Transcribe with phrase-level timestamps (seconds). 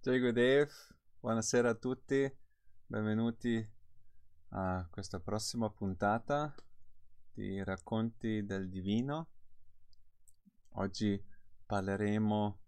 [0.00, 0.70] Jai Gurudev,
[1.18, 2.32] buonasera a tutti,
[2.86, 3.68] benvenuti
[4.50, 6.54] a questa prossima puntata
[7.32, 9.28] di Racconti del Divino.
[10.74, 11.20] Oggi
[11.66, 12.60] parleremo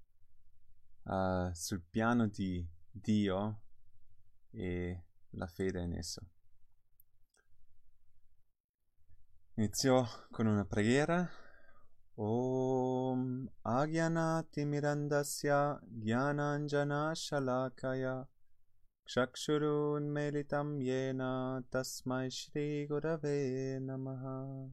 [1.04, 3.60] uh, sul piano di Dio
[4.50, 6.22] e la fede in esso.
[9.54, 11.30] Inizio con una preghiera.
[16.05, 18.27] Gyananjana Shalakaya
[19.09, 24.70] Chakshurunmelitam Yena Tasmai Shri Gurave Namaha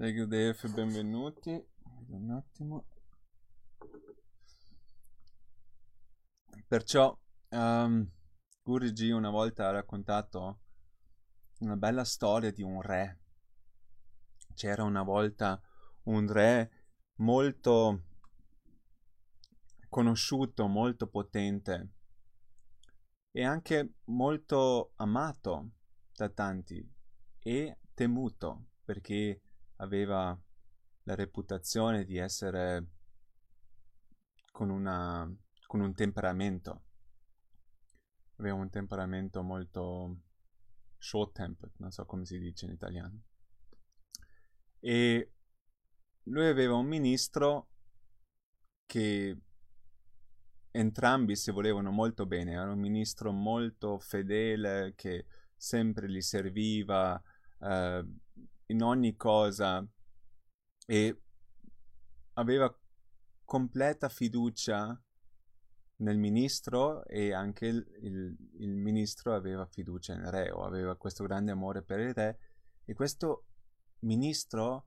[0.00, 1.60] Jai Gurudev, benvenuti.
[2.10, 2.84] Un attimo.
[6.68, 7.18] Perciò
[7.48, 8.08] um,
[8.68, 10.60] Guruji una volta ha raccontato
[11.60, 13.18] una bella storia di un re.
[14.52, 15.58] C'era una volta
[16.02, 16.70] un re
[17.14, 18.02] molto
[19.88, 21.92] conosciuto, molto potente
[23.30, 25.70] e anche molto amato
[26.14, 26.86] da tanti
[27.38, 29.40] e temuto perché
[29.76, 30.38] aveva
[31.04, 32.86] la reputazione di essere
[34.52, 35.26] con, una,
[35.66, 36.82] con un temperamento.
[38.38, 40.16] Aveva un temperamento molto
[40.98, 43.22] short tempered, non so come si dice in italiano.
[44.80, 45.32] E
[46.24, 47.68] lui aveva un ministro
[48.86, 49.36] che
[50.70, 57.20] entrambi si volevano molto bene, era un ministro molto fedele che sempre gli serviva,
[57.60, 58.06] eh,
[58.66, 59.86] in ogni cosa
[60.86, 61.22] e
[62.34, 62.74] aveva
[63.44, 65.00] completa fiducia
[66.00, 71.24] nel ministro e anche il, il, il, ministro aveva fiducia nel re o aveva questo
[71.24, 72.38] grande amore per il re
[72.84, 73.46] e questo
[74.00, 74.86] ministro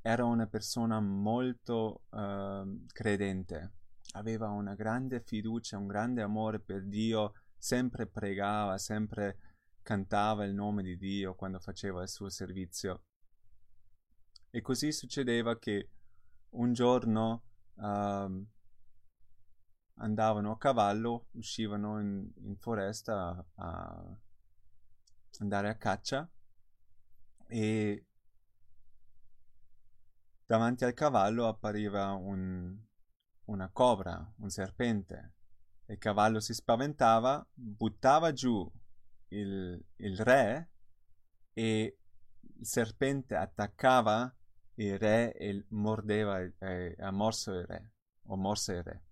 [0.00, 3.72] era una persona molto uh, credente.
[4.12, 9.38] Aveva una grande fiducia un grande amore per Dio sempre pregava sempre
[9.82, 13.04] cantava il nome di Dio quando faceva il suo servizio.
[14.50, 15.90] E così succedeva che
[16.50, 17.44] un giorno
[17.74, 18.46] uh,
[20.02, 24.18] andavano a cavallo, uscivano in, in foresta a, a,
[25.38, 26.28] andare a caccia
[27.46, 28.06] e
[30.44, 32.76] davanti al cavallo appariva un,
[33.46, 35.34] una cobra, un serpente.
[35.86, 38.70] Il cavallo si spaventava, buttava giù
[39.28, 40.70] il, il re
[41.52, 41.98] e
[42.40, 44.34] il serpente attaccava
[44.74, 47.92] il re e mordeva, eh, ha morso il re,
[48.26, 49.02] o morse il re.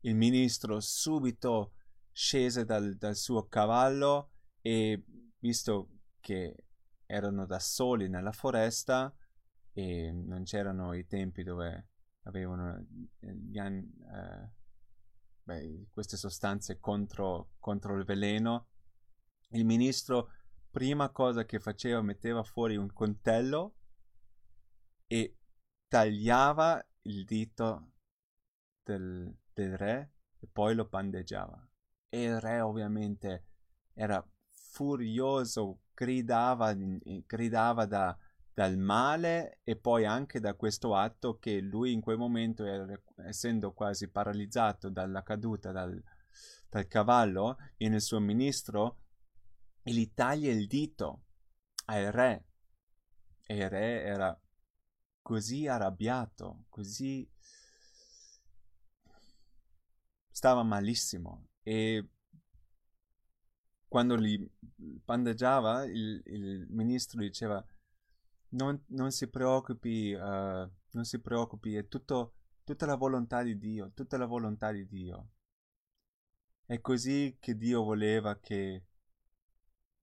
[0.00, 1.72] Il ministro subito
[2.12, 5.04] scese dal, dal suo cavallo e,
[5.38, 6.66] visto che
[7.06, 9.14] erano da soli nella foresta
[9.72, 11.88] e non c'erano i tempi dove
[12.24, 12.84] avevano
[13.18, 14.50] gli anni, eh,
[15.42, 18.66] beh, queste sostanze contro, contro il veleno,
[19.50, 20.32] il ministro
[20.70, 23.76] prima cosa che faceva metteva fuori un coltello
[25.06, 25.36] e
[25.88, 27.92] tagliava il dito
[28.82, 31.68] del, del re e poi lo pandeggiava.
[32.08, 33.44] E il re ovviamente
[33.94, 36.74] era furioso, gridava,
[37.26, 38.16] gridava da,
[38.54, 42.86] dal male e poi anche da questo atto che lui in quel momento, era,
[43.26, 46.00] essendo quasi paralizzato dalla caduta dal,
[46.68, 49.00] dal cavallo, viene il suo ministro
[49.82, 51.24] e gli taglia il dito
[51.86, 52.44] al re.
[53.42, 54.40] E il re era
[55.20, 57.28] così arrabbiato, così
[60.38, 62.10] stava malissimo e
[63.88, 64.48] quando li
[65.04, 67.64] pandeggiava il, il ministro diceva
[68.50, 73.90] non, non si preoccupi, uh, non si preoccupi, è tutto, tutta la volontà di Dio,
[73.94, 75.30] tutta la volontà di Dio.
[76.64, 78.84] È così che Dio voleva che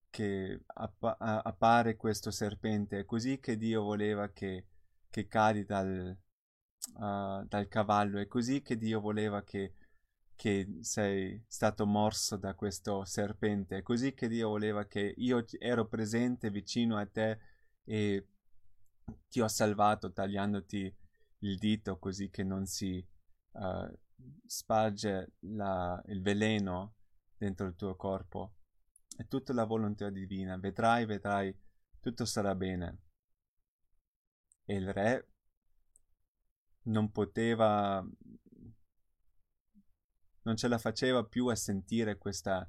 [0.10, 4.66] che appa- appare questo serpente, è così che Dio voleva che,
[5.10, 6.18] che cadi dal,
[6.96, 9.74] uh, dal cavallo, è così che Dio voleva che,
[10.36, 15.88] che sei stato morso da questo serpente, è così che Dio voleva che io ero
[15.88, 17.40] presente vicino a te
[17.84, 18.28] e
[19.30, 20.96] ti ho salvato tagliandoti
[21.40, 23.06] il dito così che non si
[23.52, 24.00] uh,
[24.46, 26.96] sparge la, il veleno
[27.38, 28.56] dentro il tuo corpo.
[29.16, 31.56] È tutta la volontà divina, vedrai, vedrai,
[32.00, 32.98] tutto sarà bene.
[34.66, 35.30] E il re
[36.84, 38.06] non poteva,
[40.46, 42.68] non ce la faceva più a sentire questa,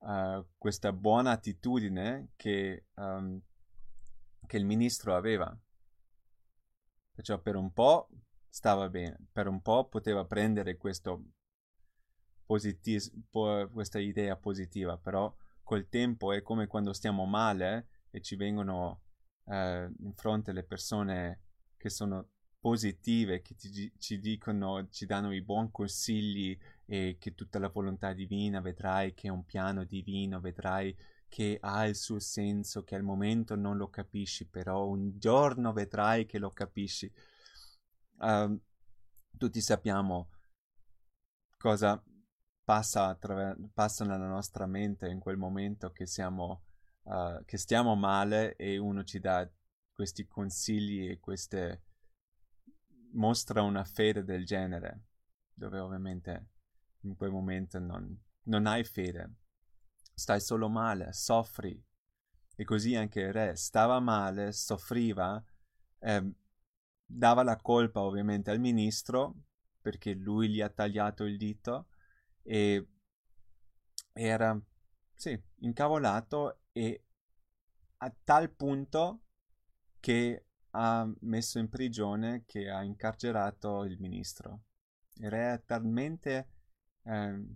[0.00, 3.40] uh, questa buona attitudine che um,
[4.46, 5.56] che il ministro aveva.
[7.12, 8.08] Perciò per un po'
[8.48, 11.24] stava bene, per un po' poteva prendere questo
[12.44, 18.36] positis- po- questa idea positiva, però col tempo è come quando stiamo male e ci
[18.36, 19.02] vengono
[19.46, 21.40] eh, in fronte le persone
[21.76, 22.30] che sono
[22.64, 28.14] positive, che ti, ci dicono, ci danno i buoni consigli e che tutta la volontà
[28.14, 30.96] divina vedrai che è un piano divino, vedrai
[31.28, 36.24] che ha il suo senso, che al momento non lo capisci, però un giorno vedrai
[36.24, 37.12] che lo capisci.
[38.20, 38.58] Uh,
[39.36, 40.30] tutti sappiamo
[41.58, 42.02] cosa
[42.64, 46.62] passa, attraver- passa nella nostra mente in quel momento che, siamo,
[47.02, 49.46] uh, che stiamo male e uno ci dà
[49.92, 51.82] questi consigli e queste
[53.14, 55.02] mostra una fede del genere,
[55.52, 56.48] dove ovviamente
[57.00, 59.36] in quel momento non, non hai fede
[60.14, 61.82] stai solo male, soffri.
[62.56, 65.42] E così anche il re stava male, soffriva,
[65.98, 66.32] eh,
[67.04, 69.34] dava la colpa ovviamente al ministro
[69.80, 71.88] perché lui gli ha tagliato il dito
[72.42, 72.88] e
[74.12, 74.58] era,
[75.14, 77.04] sì, incavolato e
[77.98, 79.24] a tal punto
[79.98, 80.46] che
[80.76, 84.62] ha messo in prigione, che ha incarcerato il ministro.
[85.16, 86.48] È talmente
[87.02, 87.46] eh,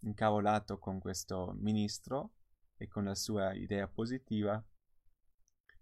[0.00, 2.34] incavolato con questo ministro
[2.76, 4.64] e con la sua idea positiva,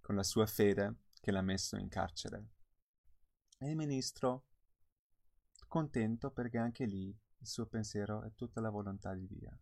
[0.00, 2.46] con la sua fede che l'ha messo in carcere.
[3.58, 4.46] E il ministro
[5.68, 9.58] contento perché anche lì il suo pensiero è tutta la volontà di Dio,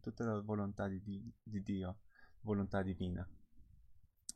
[0.00, 1.00] tutta la volontà di,
[1.42, 1.98] di Dio,
[2.42, 3.28] volontà divina.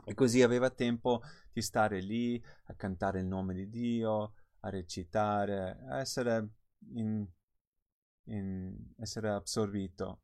[0.05, 1.23] E così aveva tempo
[1.53, 6.49] di stare lì a cantare il nome di Dio, a recitare, a essere
[6.95, 7.27] in
[8.29, 10.23] in essere assorbito.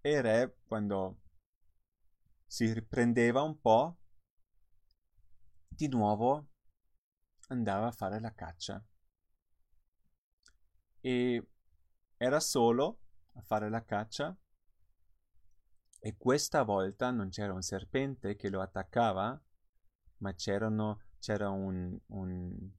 [0.00, 1.20] E re, quando
[2.46, 3.98] si riprendeva un po',
[5.68, 6.48] di nuovo
[7.48, 8.84] andava a fare la caccia.
[11.00, 11.48] E
[12.16, 13.00] era solo
[13.34, 14.36] a fare la caccia
[16.04, 19.40] e questa volta non c'era un serpente che lo attaccava,
[20.18, 22.70] ma c'era un, un,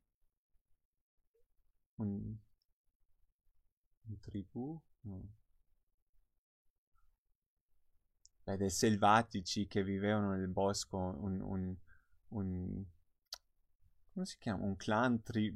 [4.10, 4.80] un tribù?
[5.02, 5.22] No.
[8.46, 11.76] Beh, dei selvatici che vivevano nel bosco, un, un,
[12.30, 12.86] un
[14.14, 14.64] come si chiama?
[14.66, 15.52] Un clan tri,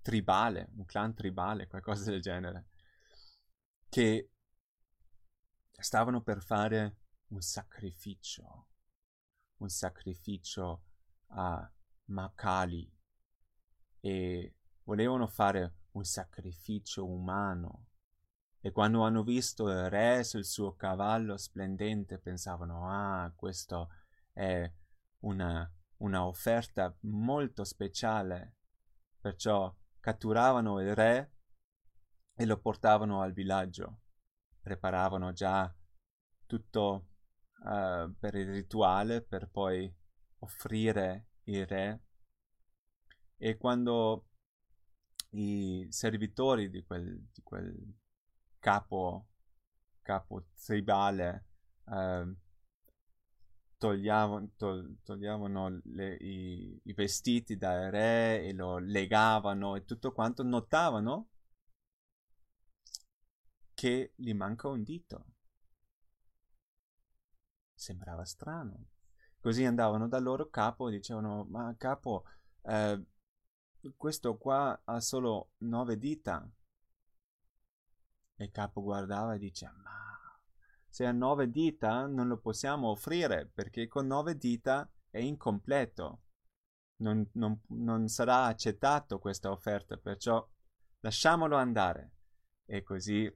[0.00, 2.66] tribale, un clan tribale, qualcosa del genere,
[3.88, 4.30] che
[5.82, 6.96] stavano per fare
[7.28, 8.68] un sacrificio,
[9.58, 10.84] un sacrificio
[11.28, 11.70] a
[12.06, 12.90] Makali
[14.00, 17.86] e volevano fare un sacrificio umano.
[18.60, 23.90] E quando hanno visto il re sul suo cavallo splendente pensavano, ah, questo
[24.32, 24.70] è
[25.20, 28.56] una, una offerta molto speciale.
[29.20, 31.32] Perciò catturavano il re
[32.34, 34.00] e lo portavano al villaggio.
[34.66, 35.72] Preparavano già
[36.44, 37.10] tutto
[37.62, 39.88] uh, per il rituale per poi
[40.40, 42.02] offrire il re.
[43.36, 44.26] E quando
[45.34, 47.94] i servitori di quel, di quel
[48.58, 49.28] capo,
[50.02, 51.44] capo tribale
[51.88, 52.36] eh,
[53.78, 54.50] togliavano,
[55.04, 61.28] togliavano le, i, i, vestiti dal re e lo legavano e tutto quanto, notavano
[63.76, 65.26] che gli manca un dito.
[67.74, 68.86] Sembrava strano.
[69.38, 72.24] Così andavano dal loro capo e dicevano, ma capo,
[72.62, 73.04] eh,
[73.94, 76.50] questo qua ha solo nove dita.
[78.36, 80.40] E il capo guardava e dice, ma
[80.88, 86.22] se ha nove dita non lo possiamo offrire perché con nove dita è incompleto.
[87.00, 90.48] Non, non, non sarà accettato questa offerta, perciò
[91.00, 92.12] lasciamolo andare.
[92.64, 93.30] E così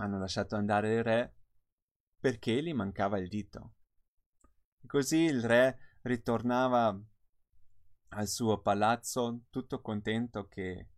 [0.00, 1.34] hanno lasciato andare il re
[2.18, 3.74] perché gli mancava il dito.
[4.86, 6.98] Così il re ritornava
[8.10, 10.88] al suo palazzo tutto contento che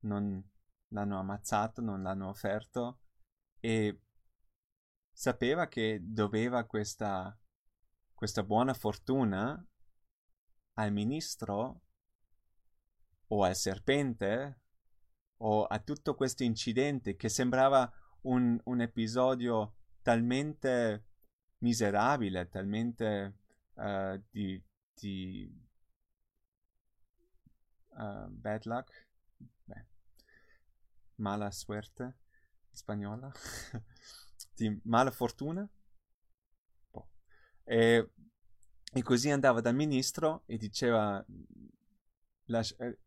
[0.00, 0.42] non
[0.88, 3.00] l'hanno ammazzato, non l'hanno offerto
[3.60, 4.00] e
[5.12, 7.38] sapeva che doveva questa,
[8.12, 9.64] questa buona fortuna
[10.74, 11.82] al ministro
[13.28, 14.60] o al serpente
[15.38, 17.90] o a tutto questo incidente che sembrava
[18.26, 21.04] un, un episodio talmente
[21.58, 23.34] miserabile, talmente
[23.74, 24.62] uh, di,
[24.94, 25.50] di
[27.90, 29.06] uh, bad luck,
[29.64, 29.86] Beh.
[31.16, 32.16] mala suerte,
[32.72, 33.30] spagnola,
[34.54, 35.68] di mala fortuna.
[36.90, 37.08] Boh.
[37.64, 38.10] E
[38.96, 41.22] E così andava dal ministro e diceva,
[42.46, 42.98] lascia, eh,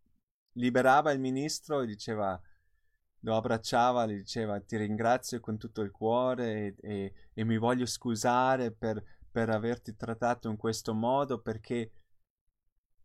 [0.54, 2.40] liberava il ministro e diceva,
[3.22, 7.86] lo abbracciava, gli diceva ti ringrazio con tutto il cuore e, e, e mi voglio
[7.86, 11.92] scusare per, per averti trattato in questo modo perché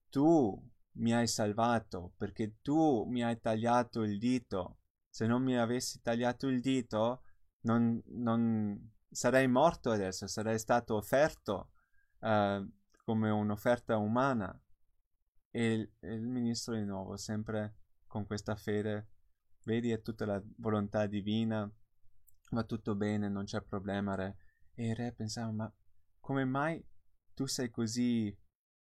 [0.08, 0.62] tu
[0.96, 4.78] mi hai salvato, perché tu mi hai tagliato il dito.
[5.08, 7.22] Se non mi avessi tagliato il dito,
[7.62, 11.70] non, non sarei morto adesso, sarei stato offerto
[12.20, 12.68] uh,
[13.04, 14.56] come un'offerta umana.
[15.50, 19.13] E il, il ministro di nuovo, sempre con questa fede,
[19.64, 21.70] vedi è tutta la volontà divina,
[22.50, 24.36] va tutto bene, non c'è problema, re.
[24.74, 25.74] E il re pensava, ma
[26.20, 26.84] come mai
[27.34, 28.36] tu sei così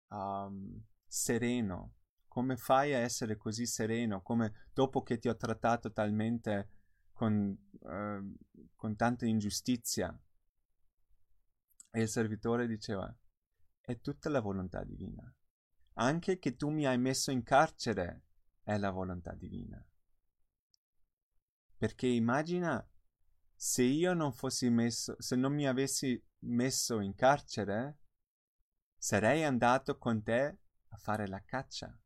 [0.09, 1.95] um, sereno?
[2.27, 4.21] Come fai a essere così sereno?
[4.21, 6.69] Come dopo che ti ho trattato talmente
[7.11, 8.35] con, uh,
[8.75, 10.17] con tanta ingiustizia?
[11.93, 13.13] E il servitore diceva,
[13.81, 15.29] è tutta la volontà divina.
[15.95, 18.23] Anche che tu mi hai messo in carcere
[18.63, 19.85] è la volontà divina.
[21.81, 22.87] Perché immagina
[23.55, 28.01] se io non fossi messo, se non mi avessi messo in carcere,
[28.95, 30.59] sarei andato con te
[30.89, 31.99] a fare la caccia.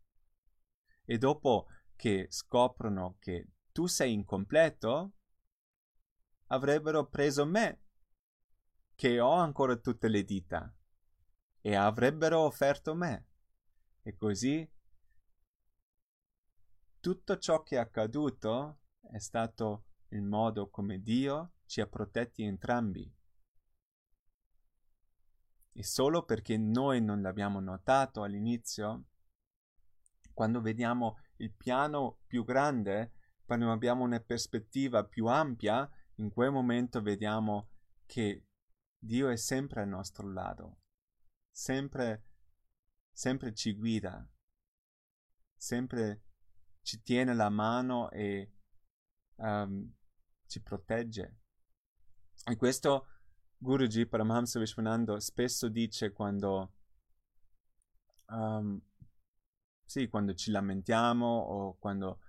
[1.03, 1.67] E dopo
[1.97, 5.17] che scoprono che tu sei incompleto,
[6.45, 7.83] avrebbero preso me,
[8.95, 10.73] che ho ancora tutte le dita,
[11.59, 13.27] e avrebbero offerto me.
[14.03, 14.73] E così
[17.01, 18.79] tutto ciò che è accaduto
[19.15, 23.09] è stato il modo come Dio ci ha protetti entrambi.
[25.71, 29.05] E solo perché noi non l'abbiamo notato all'inizio,
[30.33, 33.13] quando vediamo il piano più grande,
[33.45, 37.69] quando abbiamo una prospettiva più ampia, in quel momento vediamo
[38.05, 38.47] che
[38.97, 40.81] Dio è sempre al nostro lato,
[41.49, 42.25] sempre,
[43.13, 44.29] sempre ci guida,
[45.55, 46.23] sempre
[46.81, 48.49] ci tiene la mano e
[49.35, 49.93] um,
[50.47, 51.37] ci protegge.
[52.45, 53.07] E questo
[53.57, 56.73] Guruji Paramahamsa Vishwananda spesso dice quando,
[58.27, 58.79] um,
[59.83, 62.19] sì, quando ci lamentiamo o quando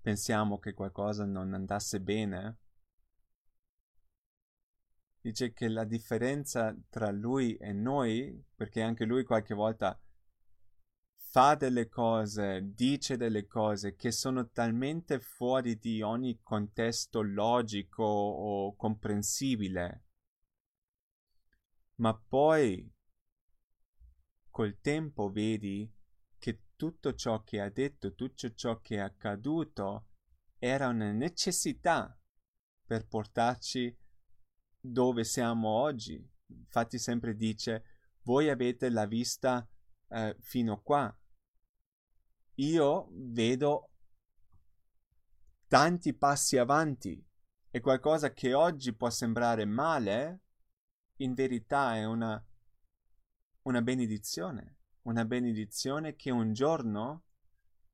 [0.00, 2.58] pensiamo che qualcosa non andasse bene.
[5.20, 10.01] Dice che la differenza tra lui e noi, perché anche lui qualche volta
[11.32, 18.76] fa delle cose, dice delle cose che sono talmente fuori di ogni contesto logico o
[18.76, 20.04] comprensibile.
[22.00, 22.86] Ma poi
[24.50, 25.90] col tempo vedi
[26.36, 30.08] che tutto ciò che ha detto, tutto ciò che è accaduto
[30.58, 32.14] era una necessità
[32.84, 33.98] per portarci
[34.78, 36.30] dove siamo oggi.
[36.48, 37.84] Infatti sempre dice,
[38.24, 39.66] voi avete la vista
[40.08, 41.16] eh, fino qua,
[42.56, 43.90] io vedo
[45.66, 47.24] tanti passi avanti
[47.70, 50.40] e qualcosa che oggi può sembrare male,
[51.16, 52.44] in verità è una,
[53.62, 57.24] una benedizione, una benedizione che un giorno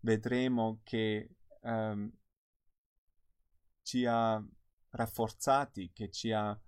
[0.00, 2.12] vedremo che um,
[3.82, 4.44] ci ha
[4.90, 6.60] rafforzati, che ci ha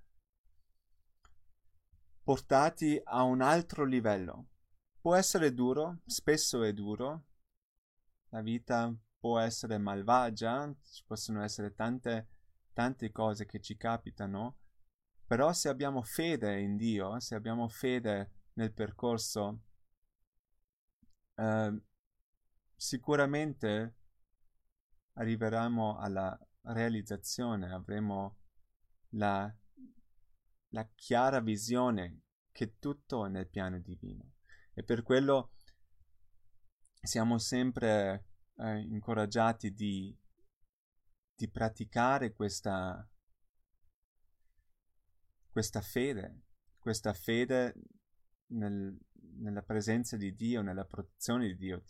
[2.22, 4.50] portati a un altro livello.
[5.00, 7.29] Può essere duro, spesso è duro,
[8.30, 12.28] la vita può essere malvagia, ci possono essere tante,
[12.72, 14.56] tante cose che ci capitano,
[15.26, 19.60] però se abbiamo fede in Dio, se abbiamo fede nel percorso,
[21.34, 21.82] eh,
[22.74, 23.94] sicuramente
[25.12, 28.38] arriveremo alla realizzazione, avremo
[29.10, 29.52] la,
[30.68, 32.22] la chiara visione
[32.52, 34.32] che tutto è nel piano divino.
[34.72, 35.52] E per quello
[37.02, 38.24] siamo sempre
[38.56, 40.14] eh, incoraggiati di,
[41.34, 43.08] di praticare questa,
[45.50, 46.42] questa fede,
[46.78, 47.74] questa fede
[48.48, 48.96] nel,
[49.38, 51.82] nella presenza di Dio, nella protezione di Dio.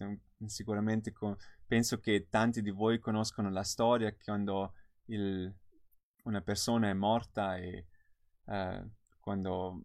[0.46, 1.36] Sicuramente con,
[1.66, 4.74] penso che tanti di voi conoscono la storia quando
[5.06, 5.52] il,
[6.24, 7.86] una persona è morta e
[8.46, 9.82] eh, quando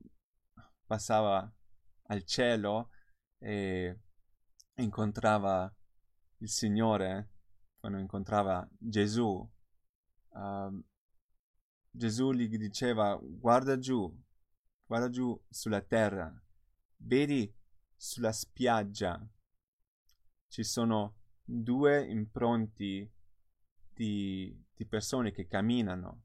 [0.85, 1.51] passava
[2.07, 2.91] al cielo
[3.39, 3.99] e
[4.75, 5.73] incontrava
[6.37, 7.29] il Signore,
[7.79, 9.49] quando incontrava Gesù,
[10.29, 10.83] uh,
[11.89, 14.13] Gesù gli diceva guarda giù,
[14.85, 16.33] guarda giù sulla terra,
[16.97, 17.53] vedi
[17.95, 19.25] sulla spiaggia
[20.47, 23.09] ci sono due impronti
[23.93, 26.23] di, di persone che camminano.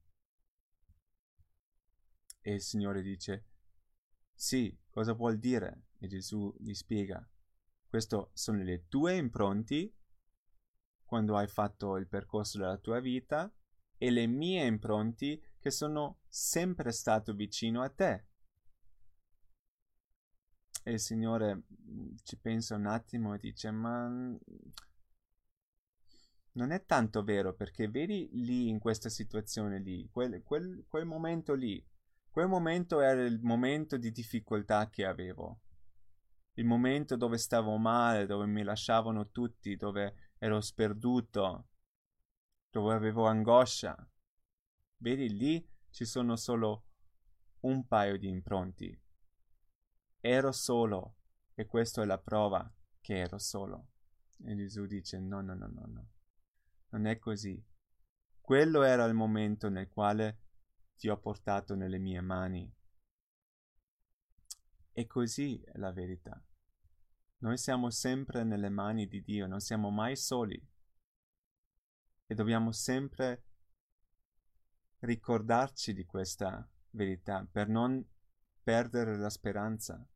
[2.40, 3.44] E il Signore dice,
[4.34, 5.88] Sì, cosa vuol dire?
[5.98, 7.28] E Gesù gli spiega.
[7.90, 9.94] Queste sono le tue impronte
[11.04, 13.52] quando hai fatto il percorso della tua vita
[13.98, 18.26] e le mie impronte che sono sempre stato vicino a te.
[20.84, 24.36] E il Signore mm, ci pensa un attimo e dice, ma mm,
[26.52, 31.54] non è tanto vero perché vedi lì in questa situazione lì, quel, quel, quel momento
[31.54, 31.84] lì,
[32.30, 35.62] quel momento era il momento di difficoltà che avevo,
[36.60, 41.68] il momento dove stavo male, dove mi lasciavano tutti, dove ero sperduto,
[42.68, 43.96] dove avevo angoscia.
[44.98, 46.84] Vedi lì ci sono solo
[47.60, 49.02] un paio di impronti.
[50.20, 51.16] Ero solo
[51.54, 53.88] e questa è la prova che ero solo.
[54.44, 56.08] E Gesù dice no, no, no, no, no.
[56.90, 57.62] Non è così.
[58.38, 60.40] Quello era il momento nel quale
[60.94, 62.70] ti ho portato nelle mie mani.
[64.92, 66.38] E così è la verità.
[67.42, 70.62] Noi siamo sempre nelle mani di Dio, non siamo mai soli.
[72.26, 73.44] E dobbiamo sempre
[74.98, 78.06] ricordarci di questa verità per non
[78.62, 80.06] perdere la speranza.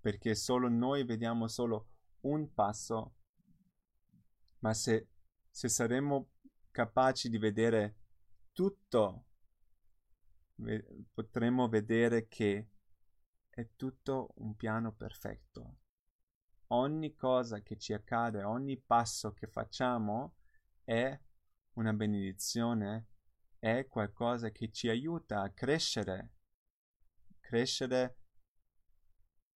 [0.00, 1.88] Perché solo noi vediamo solo
[2.20, 3.16] un passo,
[4.60, 5.08] ma se,
[5.50, 6.30] se saremo
[6.70, 7.96] capaci di vedere
[8.52, 9.26] tutto,
[10.56, 12.71] ve- potremo vedere che
[13.54, 15.80] è tutto un piano perfetto.
[16.68, 20.36] Ogni cosa che ci accade, ogni passo che facciamo
[20.84, 21.20] è
[21.74, 23.08] una benedizione,
[23.58, 26.32] è qualcosa che ci aiuta a crescere,
[27.40, 28.16] crescere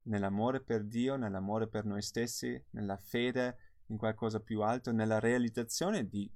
[0.03, 6.07] nell'amore per Dio, nell'amore per noi stessi, nella fede in qualcosa più alto, nella realizzazione
[6.07, 6.31] di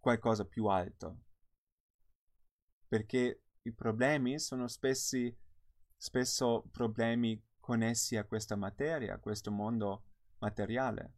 [0.00, 1.22] qualcosa più alto.
[2.88, 5.34] Perché i problemi sono spessi,
[6.04, 10.04] spesso problemi connessi a questa materia, a questo mondo
[10.36, 11.14] materiale.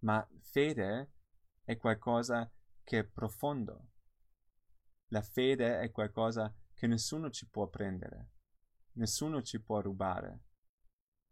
[0.00, 1.12] Ma fede
[1.64, 2.52] è qualcosa
[2.84, 3.88] che è profondo.
[5.08, 8.32] La fede è qualcosa che nessuno ci può prendere,
[8.92, 10.42] nessuno ci può rubare.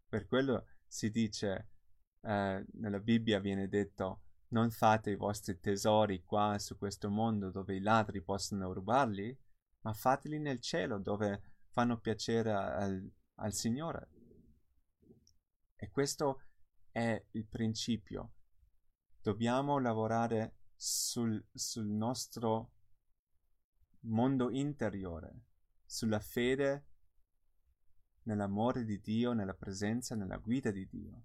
[0.07, 1.69] Per quello si dice,
[2.21, 7.75] eh, nella Bibbia viene detto, non fate i vostri tesori qua su questo mondo dove
[7.75, 9.37] i ladri possono rubarli,
[9.81, 14.09] ma fateli nel cielo dove fanno piacere al, al Signore.
[15.75, 16.43] E questo
[16.91, 18.33] è il principio.
[19.21, 22.71] Dobbiamo lavorare sul, sul nostro
[24.01, 25.45] mondo interiore,
[25.85, 26.85] sulla fede
[28.23, 31.23] nell'amore di Dio, nella presenza, nella guida di Dio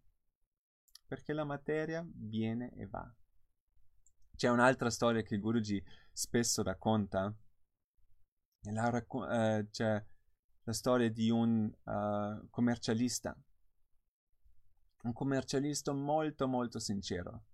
[1.07, 3.09] perché la materia viene e va.
[4.37, 7.33] C'è un'altra storia che Guruji spesso racconta,
[8.73, 10.05] la racco- eh, c'è
[10.65, 13.37] la storia di un uh, commercialista,
[15.03, 17.45] un commercialista molto molto sincero,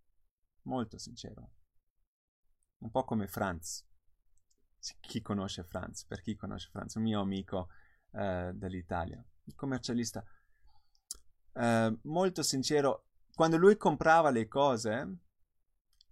[0.63, 1.51] molto sincero,
[2.79, 3.85] un po' come Franz.
[5.01, 6.07] Chi conosce Franz?
[6.07, 6.95] Per chi conosce Franz?
[6.95, 7.69] Un mio amico
[8.13, 10.25] uh, dell'Italia, un commercialista
[11.53, 15.17] uh, molto sincero quando lui comprava le cose,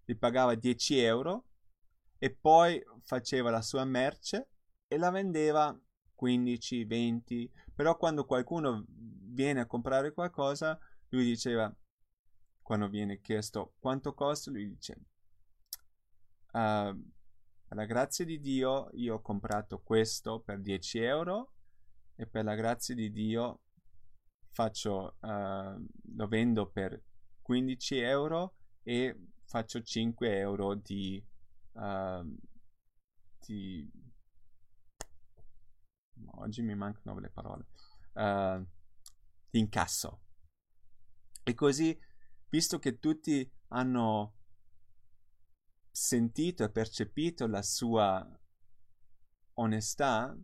[0.05, 1.45] li pagava 10 euro
[2.17, 4.49] e poi faceva la sua merce
[4.89, 5.79] e la vendeva
[6.19, 7.53] 15, 20.
[7.77, 10.77] Però quando qualcuno viene a comprare qualcosa,
[11.11, 11.73] lui diceva,
[12.61, 14.99] quando viene chiesto quanto costa, lui dice,
[16.53, 16.93] uh,
[17.69, 21.53] per la grazia di Dio io ho comprato questo per 10 euro
[22.17, 23.61] e per la grazia di Dio
[24.51, 27.01] faccio, uh, lo vendo per
[27.43, 31.25] 15 euro e faccio 5 euro di,
[31.75, 32.37] uh,
[33.47, 33.89] di
[36.37, 37.67] oggi mi mancano le parole
[38.15, 38.65] uh,
[39.51, 40.23] di incasso
[41.43, 41.99] e così
[42.49, 44.35] visto che tutti hanno
[45.91, 48.27] sentito e percepito la sua
[49.55, 50.37] onestà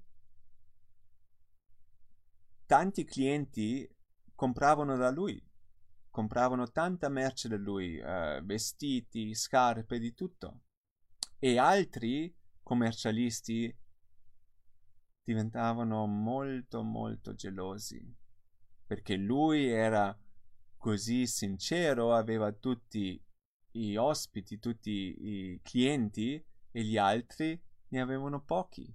[2.66, 3.88] tanti clienti
[4.34, 5.52] compravano da lui
[6.14, 10.60] compravano tanta merce da lui, eh, vestiti, scarpe, di tutto.
[11.40, 12.32] E altri
[12.62, 13.76] commercialisti
[15.24, 18.22] diventavano molto molto gelosi
[18.86, 20.16] perché lui era
[20.76, 23.20] così sincero, aveva tutti
[23.72, 28.94] i ospiti, tutti i clienti e gli altri ne avevano pochi.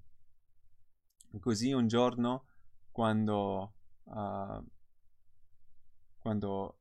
[1.39, 2.45] Così un giorno
[2.91, 4.63] quando, uh,
[6.19, 6.79] quando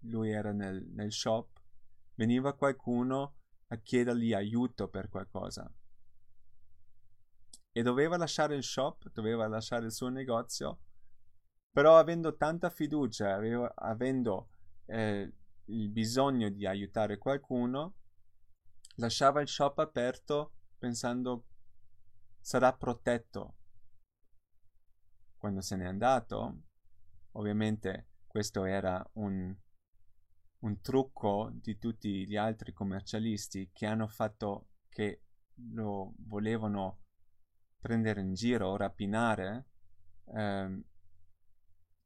[0.00, 1.60] lui era nel, nel shop,
[2.14, 3.34] veniva qualcuno
[3.68, 5.70] a chiedergli aiuto per qualcosa.
[7.78, 10.80] E doveva lasciare il shop, doveva lasciare il suo negozio,
[11.70, 14.48] però avendo tanta fiducia, aveva, avendo
[14.86, 15.32] eh,
[15.66, 17.94] il bisogno di aiutare qualcuno,
[18.96, 21.44] lasciava il shop aperto pensando
[22.40, 23.54] sarà protetto.
[25.36, 26.62] Quando se n'è andato,
[27.34, 29.56] ovviamente questo era un,
[30.62, 35.22] un trucco di tutti gli altri commercialisti che hanno fatto che
[35.70, 37.02] lo volevano
[37.80, 39.66] prendere in giro, rapinare,
[40.34, 40.82] ehm,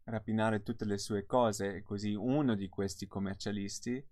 [0.05, 4.11] rapinare tutte le sue cose e così uno di questi commercialisti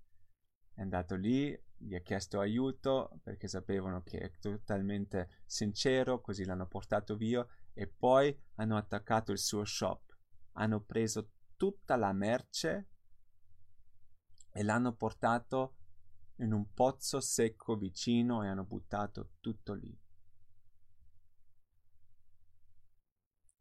[0.75, 6.67] è andato lì, gli ha chiesto aiuto perché sapevano che è totalmente sincero, così l'hanno
[6.67, 10.17] portato via e poi hanno attaccato il suo shop,
[10.53, 12.89] hanno preso tutta la merce
[14.53, 15.77] e l'hanno portato
[16.37, 19.95] in un pozzo secco vicino e hanno buttato tutto lì.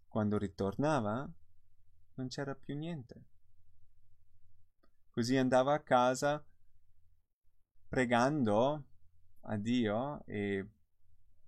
[0.10, 1.32] Quando ritornava
[2.16, 3.24] non c'era più niente.
[5.12, 6.44] Così andava a casa
[7.88, 8.84] pregando
[9.42, 10.68] a Dio e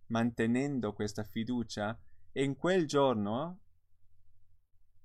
[0.08, 2.00] mantenendo questa fiducia
[2.32, 3.60] e in quel giorno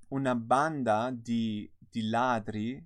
[0.09, 2.85] una banda di, di ladri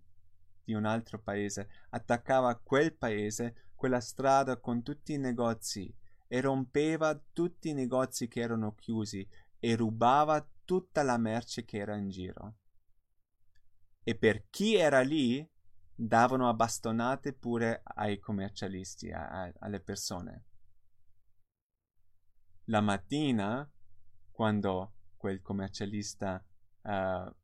[0.65, 5.93] di un altro paese attaccava quel paese, quella strada con tutti i negozi
[6.29, 9.27] e rompeva tutti i negozi che erano chiusi
[9.59, 12.59] e rubava tutta la merce che era in giro.
[14.05, 15.45] E per chi era lì
[15.93, 20.45] davano a bastonate pure ai commercialisti, a, a, alle persone.
[22.67, 23.69] La mattina,
[24.31, 26.41] quando quel commercialista
[26.83, 27.37] uh,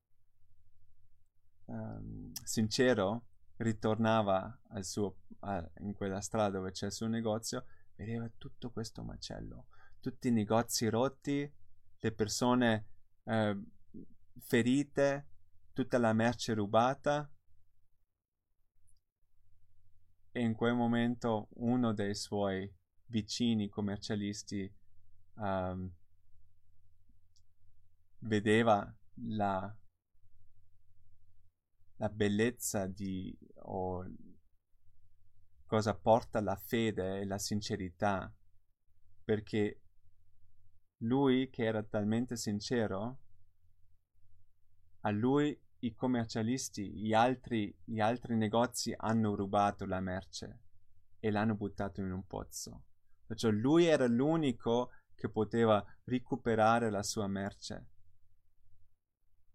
[1.65, 3.25] um, sincero
[3.57, 7.65] ritornava suo, uh, in quella strada dove c'è il suo negozio,
[7.97, 9.67] vedeva tutto questo macello,
[9.99, 11.53] tutti i negozi rotti,
[11.99, 12.91] le persone
[13.27, 13.65] uh,
[14.41, 15.29] ferite,
[15.73, 17.31] tutta la merce rubata.
[20.33, 22.71] E in quel momento uno dei suoi
[23.07, 24.71] vicini commercialisti
[25.35, 25.91] um,
[28.19, 28.95] vedeva
[29.29, 29.75] la,
[31.97, 34.05] la bellezza di o
[35.67, 38.33] cosa porta la fede e la sincerità
[39.25, 39.86] perché
[40.99, 43.19] lui che era talmente sincero
[45.01, 50.63] a lui i commercialisti, gli altri, gli altri negozi hanno rubato la merce
[51.21, 52.85] e l'hanno buttato in un pozzo.
[53.27, 57.89] Perciò lui era l'unico che poteva recuperare la sua merce.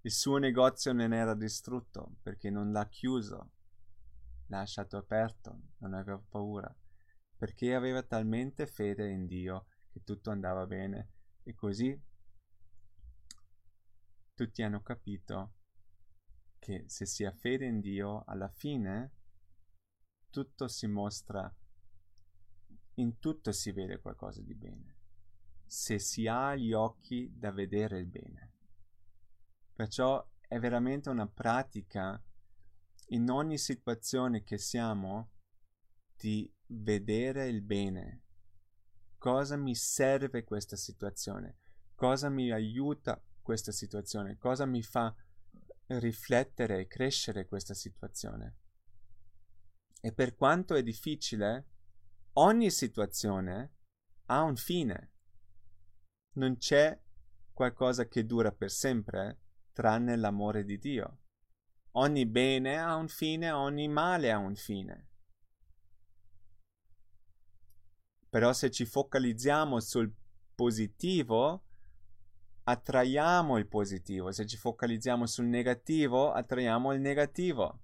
[0.01, 3.51] Il suo negozio non era distrutto perché non l'ha chiuso,
[4.47, 6.73] l'ha lasciato aperto, non aveva paura,
[7.35, 11.09] perché aveva talmente fede in Dio che tutto andava bene
[11.43, 11.99] e così
[14.33, 15.53] tutti hanno capito
[16.57, 19.11] che se si ha fede in Dio, alla fine
[20.29, 21.53] tutto si mostra,
[22.95, 24.97] in tutto si vede qualcosa di bene,
[25.65, 28.53] se si ha gli occhi da vedere il bene.
[29.73, 32.21] Perciò è veramente una pratica
[33.07, 35.31] in ogni situazione che siamo
[36.15, 38.20] di vedere il bene.
[39.21, 41.59] Cosa mi serve questa situazione?
[41.93, 44.39] Cosa mi aiuta questa situazione?
[44.39, 45.15] Cosa mi fa
[45.99, 48.55] riflettere e crescere questa situazione.
[50.01, 51.67] E per quanto è difficile,
[52.33, 53.75] ogni situazione
[54.25, 55.11] ha un fine.
[56.37, 56.99] Non c'è
[57.53, 61.19] qualcosa che dura per sempre, tranne l'amore di Dio.
[61.91, 65.10] Ogni bene ha un fine, ogni male ha un fine.
[68.31, 70.09] Però se ci focalizziamo sul
[70.55, 71.65] positivo,
[72.63, 77.81] attraiamo il positivo, se ci focalizziamo sul negativo, attraiamo il negativo.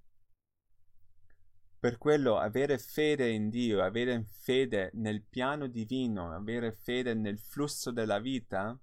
[1.78, 7.90] Per quello avere fede in Dio, avere fede nel piano divino, avere fede nel flusso
[7.90, 8.74] della vita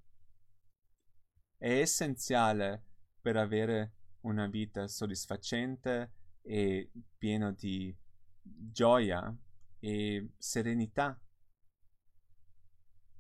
[1.58, 2.84] è essenziale
[3.20, 6.12] per avere una vita soddisfacente
[6.44, 7.94] e piena di
[8.40, 9.36] gioia
[9.80, 11.20] e serenità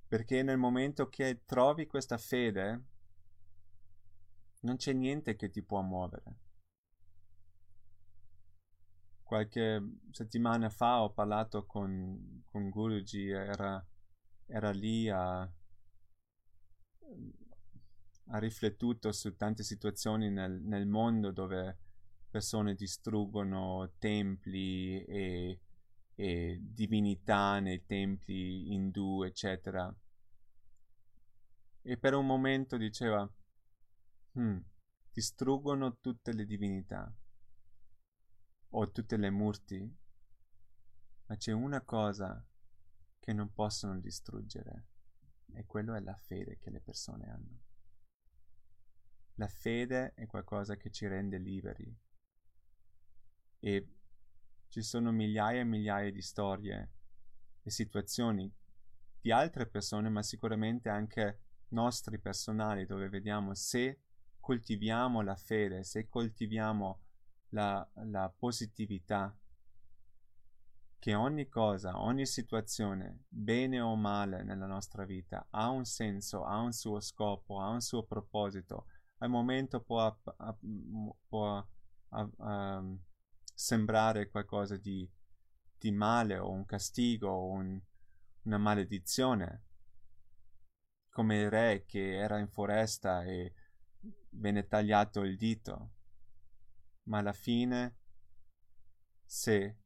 [0.07, 2.83] perché nel momento che trovi questa fede
[4.61, 6.43] non c'è niente che ti può muovere.
[9.23, 13.85] Qualche settimana fa ho parlato con, con Guruji, era,
[14.45, 15.51] era lì a, ha
[18.37, 21.79] riflettuto su tante situazioni nel, nel, mondo dove
[22.29, 25.59] persone distruggono templi e
[26.15, 29.93] e divinità nei templi indù, eccetera.
[31.87, 33.31] e per un momento diceva,
[34.39, 34.57] hmm,
[35.11, 37.13] distruggono tutte le divinità
[38.69, 39.97] o tutte le murti,
[41.27, 42.43] ma c'è una cosa
[43.19, 44.87] che non possono distruggere
[45.53, 47.59] e quello è la fede che le persone hanno.
[49.35, 51.95] La fede è qualcosa che ci rende liberi
[53.59, 53.95] e
[54.75, 56.91] ci sono migliaia e migliaia di storie
[57.63, 58.53] e situazioni
[59.21, 64.01] di altre persone, ma sicuramente anche nostri personali, dove vediamo se
[64.37, 66.99] coltiviamo la fede, se coltiviamo
[67.51, 69.33] la, la positività,
[70.99, 76.59] che ogni cosa, ogni situazione, bene o male nella nostra vita, ha un senso, ha
[76.59, 78.87] un suo scopo, ha un suo proposito.
[79.19, 80.13] Al momento può,
[81.29, 81.65] può
[82.09, 82.99] um,
[83.55, 85.09] sembrare qualcosa di,
[85.77, 87.81] di, male o un castigo o un,
[88.43, 89.63] una maledizione,
[91.09, 93.53] come il re che era in foresta e
[94.31, 95.93] venne tagliato il dito.
[97.03, 97.95] Ma alla fine,
[99.23, 99.77] se,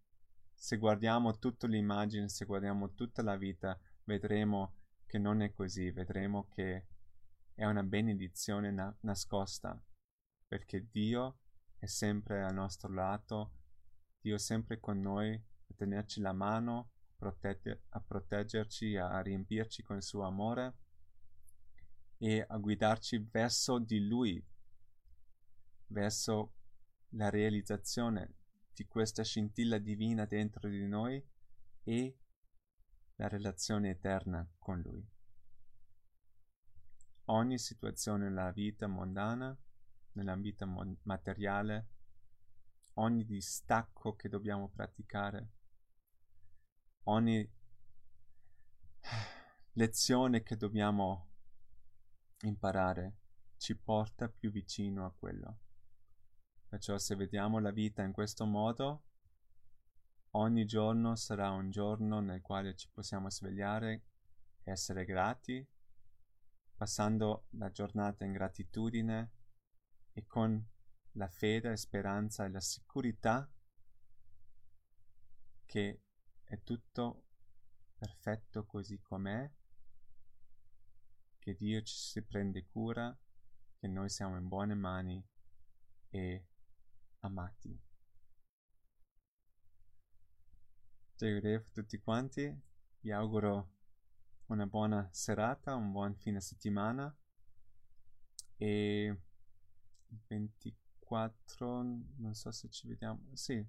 [0.51, 6.47] se guardiamo tutta l'immagine, se guardiamo tutta la vita, vedremo che non è così, vedremo
[6.47, 6.88] che
[7.53, 9.79] è una benedizione na- nascosta,
[10.47, 11.39] perché Dio
[11.79, 13.53] è sempre al nostro lato,
[14.19, 19.95] Dio è sempre con noi a tenerci la mano, protegge- a proteggerci, a riempirci con
[19.95, 20.77] il suo amore
[22.17, 24.45] e a guidarci verso di Lui,
[25.87, 26.53] verso
[27.13, 28.35] la realizzazione
[28.73, 31.25] di questa scintilla divina dentro di noi
[31.83, 32.17] e
[33.15, 35.05] la relazione eterna con Lui.
[37.25, 39.57] Ogni situazione nella vita mondana,
[40.19, 41.88] nella vita mon- materiale,
[42.95, 45.49] ogni distacco che dobbiamo praticare,
[47.03, 47.49] ogni
[49.73, 51.27] lezione che dobbiamo
[52.41, 53.15] imparare
[53.58, 55.60] ci porta più vicino a quello.
[56.67, 59.03] Perciò se vediamo la vita in questo modo,
[60.32, 64.03] ogni giorno sarà un giorno nel quale ci possiamo svegliare
[64.63, 65.65] e essere grati,
[66.75, 69.32] passando la giornata in gratitudine
[70.19, 70.67] e con
[71.13, 73.49] la fede, la speranza e la sicurezza
[75.65, 76.01] che
[76.43, 77.25] è tutto
[77.97, 79.49] perfetto così com'è
[81.39, 83.17] che Dio ci si prende cura,
[83.77, 85.23] che noi siamo in buone mani
[86.10, 86.47] e
[87.19, 87.79] amati.
[91.15, 92.53] Seguirei tutti quanti,
[92.99, 93.75] vi auguro
[94.47, 97.15] una buona serata, un buon fine settimana
[98.58, 99.17] e
[100.27, 101.81] 24
[102.17, 103.63] non so se ci vediamo, sì,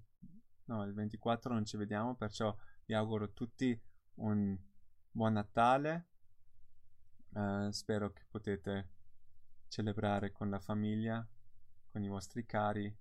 [0.65, 3.79] no, il 24 non ci vediamo, perciò vi auguro tutti
[4.15, 4.57] un
[5.11, 6.11] buon Natale
[7.33, 8.89] Uh, spero che potete
[9.69, 11.25] celebrare con la famiglia,
[11.89, 12.93] con i vostri cari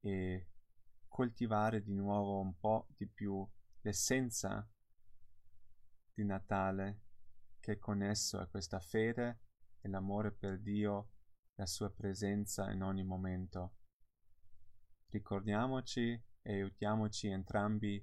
[0.00, 0.48] e
[1.08, 3.46] coltivare di nuovo un po' di più
[3.80, 4.68] l'essenza
[6.12, 7.00] di Natale
[7.58, 9.40] che è connesso a questa fede
[9.80, 11.08] e l'amore per Dio,
[11.60, 13.74] la sua presenza in ogni momento.
[15.10, 18.02] Ricordiamoci e aiutiamoci entrambi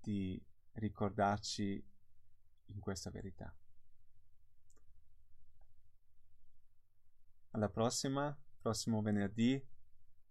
[0.00, 1.80] di ricordarci
[2.66, 3.54] in questa verità.
[7.52, 9.54] alla prossima, prossimo venerdì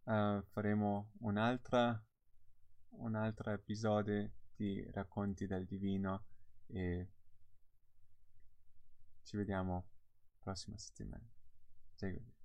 [0.03, 2.03] uh, faremo un'altra,
[2.89, 6.25] un altro episodio di racconti del divino
[6.67, 7.09] e
[9.23, 9.87] ci vediamo
[10.39, 11.40] prossima settimana.
[12.03, 12.40] integrity